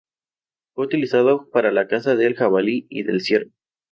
[0.73, 3.51] Fue utilizado para la caza del jabalí y del ciervo.